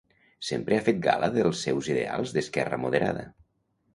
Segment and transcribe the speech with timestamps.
[0.45, 3.27] Sempre ha fet gala dels seus ideals d'esquerra moderada.